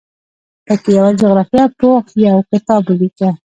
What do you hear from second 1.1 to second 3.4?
جغرافیه پوه یو کتاب ولیکه.